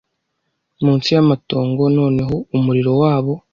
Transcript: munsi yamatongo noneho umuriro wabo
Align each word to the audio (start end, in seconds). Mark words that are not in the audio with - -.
munsi 0.83 1.07
yamatongo 1.15 1.81
noneho 1.97 2.35
umuriro 2.57 2.91
wabo 3.01 3.33